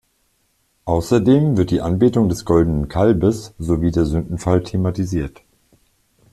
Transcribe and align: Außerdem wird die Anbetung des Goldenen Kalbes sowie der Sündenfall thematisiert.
Außerdem 0.85 1.57
wird 1.57 1.69
die 1.69 1.81
Anbetung 1.81 2.27
des 2.27 2.43
Goldenen 2.43 2.87
Kalbes 2.87 3.53
sowie 3.59 3.91
der 3.91 4.05
Sündenfall 4.07 4.63
thematisiert. 4.63 5.43